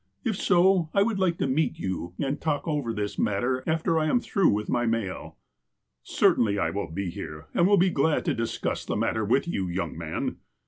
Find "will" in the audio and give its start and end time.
6.71-6.89, 7.67-7.77